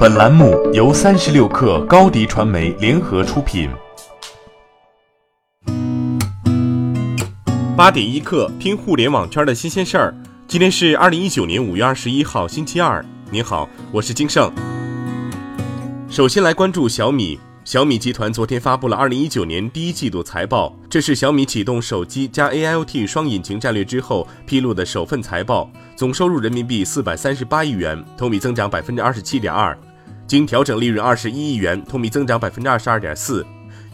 [0.00, 3.68] 本栏目由三十六氪高低传媒联合出品。
[7.76, 10.14] 八点一刻，听互联网圈的新鲜事儿。
[10.48, 13.04] 今天是二零一九年五月二十一号，星期二。
[13.30, 14.50] 您好，我是金盛。
[16.08, 17.38] 首先来关注小米。
[17.62, 25.70] 小米集团昨天发布了二零一九年第一季度财报，这是小米启动手机加 AIoT 双引擎战略之后披露的首份财报。
[25.94, 29.78] 总收入人民币四百三十八亿元，同比增长百分之二十七点二，
[30.30, 33.44] 经调整利润二十一亿元，同比增长百分之二十二点四，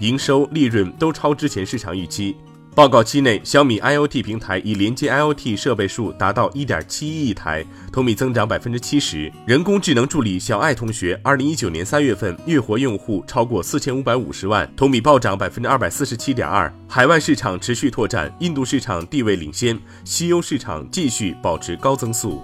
[0.00, 2.34] 营收利润都超之前市场预期。
[2.74, 9.32] 报告期内，小米 IoT 平台已连接 IoT 设备数达到一点七一亿台，同比增长百分之七十。
[9.46, 16.68] 人工智能助理小爱同学，二零一九年三月份月活用户超过四千五百五十万，同比暴涨百分之二百四十七点二。
[16.88, 22.42] 海外市场持续拓展，印度市场地位领先，西欧市场继续保持高增速。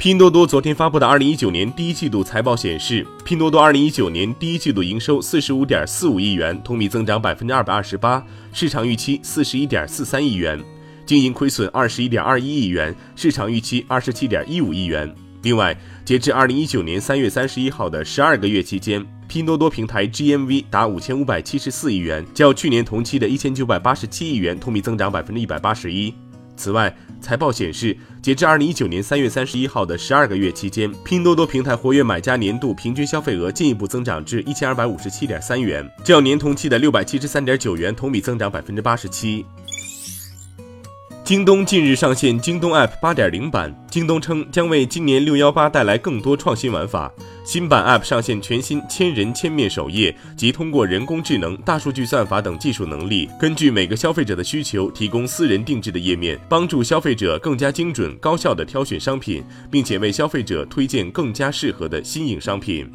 [0.00, 10.58] 拼多多昨天发布的二零一九年第一季度财报显示，拼多多二零一九年第一季度营收四十五点四五亿元，同比增长百分之二百二十八，市场预期四十一点四三亿元；
[11.04, 15.14] 经营亏损二十一点二一亿元，市场预期二十七点一五亿元。
[15.42, 26.14] 另外，截至二零一九年三月三十一号的十二个月期间，拼多多平台 GMV 达五千五百七十四亿元，较去年同期的一千九百八十七亿元同比增长百分之一百八十一。
[26.60, 39.46] 此外，财报显示，截至二零一九年三月三十一号的十二个月期间，拼多多平台活跃买家年度平均消费额进一步增长至一千二百五十七点三元，较年同期的六百七十三点九元同比增长百分之八十七。
[41.24, 47.10] 京东近日上线京东 App 八点零版，京东称将为今年六幺八带来更多创新玩法。
[47.50, 62.88] 新版 App 上线全新千人千面首页，即通过人工智能、大数据算法等技术能力，根据每个消费者的需求，提供私人定制的页面，帮助消费者更加精准、高效地挑选商品，并且为消费者推荐更加适合的新颖商品。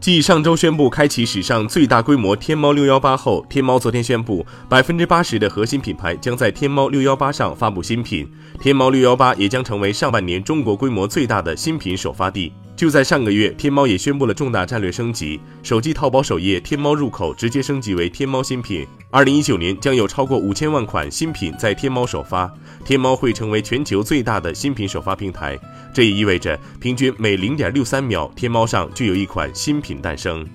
[0.00, 8.28] 继上周宣布开启史上最大规模天猫六幺八后，天猫昨天宣布，百分之八十的核心品牌将在天猫六幺八上发布新品，
[8.60, 12.52] 天猫六幺八也将成为上半年中国规模最大的新品首发地。
[12.78, 18.86] 就在上个月，天猫也宣布了重大战略升级，手机淘宝首页天猫入口直接升级为天猫新品。
[19.10, 22.48] 二零一九年将有超过五千万款新品在天猫首发，
[22.84, 25.58] 天猫会成为全球最大的新品首发平台。
[25.92, 30.46] 这也意味着，平均每零点六三秒，天猫上就有一款新品诞生。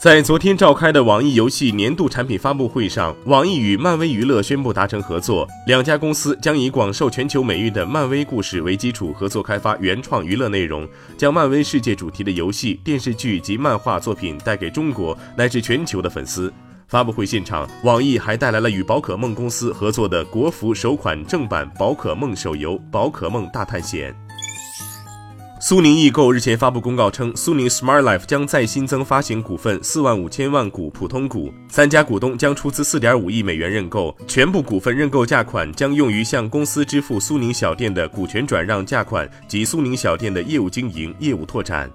[0.00, 10.88] 在昨天召开的网易游戏年度产品发布会上，网易与漫威娱乐宣布达成合作，两家公司将以广受全球美誉的漫威故事为基础，合作开发原创娱乐内容，
[11.18, 16.50] 将漫威世界主题的游戏、电视剧及漫画作品带给中国乃至全球的粉丝。
[16.88, 24.10] 发布会现场，网易还带来了与宝可梦公司合作的国服首款正版宝可梦手游《宝可梦大探险》。
[25.62, 41.90] 苏宁易购日前发布公告称，苏宁 Smart Life 将再新增发行股份四万五千万股普通股，三家股东将出资四点五亿美元认购，全部股份认购价款将用于向公司支付苏宁小店的股权转让价款及苏宁小店的业务经营、业务拓展。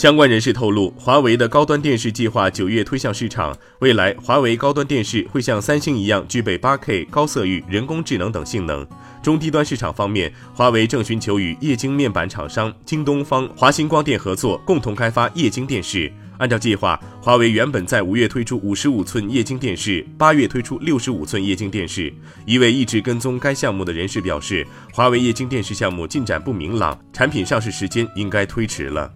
[0.00, 3.54] 相关人士透露，华为的高端电视计划九月推向市场。
[3.80, 8.86] 未来，华为高端电视会像三星一样具备 8K、高色域、人工智能等性能。
[9.22, 16.10] 中低端市场方面，华为正寻求与液晶面板厂商京东方、华星光电合作，共同开发液晶电视。
[16.38, 22.10] 按照计划，华为原本在五月推出五十五寸液晶电视，八月推出六十五寸液晶电视。
[22.46, 29.12] 一位一直跟踪该项目的人士表示，华为液晶电视项目进展不明朗，产品上市时间应该推迟了。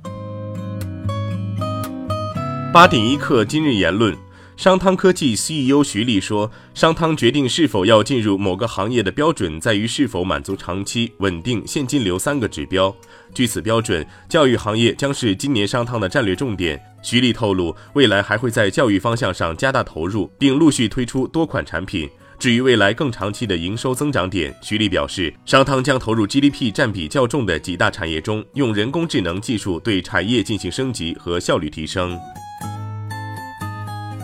[2.74, 4.12] 八点一刻，今日言论，
[4.56, 12.92] 商汤科技 CEO 徐立说，商汤决定是否要进入某个行业的标准，在于是否满足长期稳定现金流三个指标。
[13.32, 16.82] 据此标准，教育行业将是今年商汤的战略重点。
[17.00, 22.10] 徐立透露，未来还会在教育方向上加大投入，并陆续推出多款产品。
[22.40, 32.18] 至于未来更长期的营收增长点，徐立表示，商汤将投入 GDP 占比较重的几大产业中，用人工智能技术对产业进行升级和效率提升。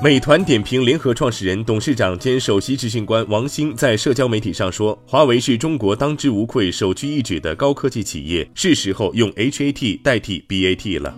[0.03, 11.15] 美团点评联合创始人、董事长兼首席执行官王兴在社交媒体上说：“华为是中国当之无愧、首屈一指的高科技企业，是时候用 HAT 代替 BAT 了。”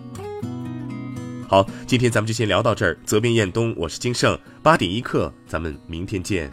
[1.46, 2.98] 好，今天咱们就先聊到这儿。
[3.04, 6.50] 责编：彦东，我是金盛，八点一刻，咱们明天见。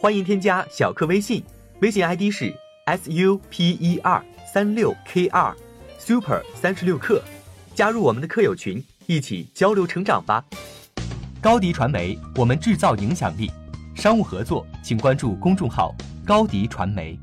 [0.00, 1.40] 欢迎添加小课微信。
[1.80, 2.54] 微信 ID 是
[2.84, 4.22] s u p e r
[4.52, 5.50] 三六 k 二
[5.98, 7.22] super 三十六课，
[7.74, 8.82] 加入我们的课友群。
[9.06, 10.44] 一起交流成长吧。
[11.40, 13.50] 高迪传媒，我们制造影响力。
[13.94, 15.94] 商务合作，请关注公众号
[16.26, 17.18] 高迪传媒。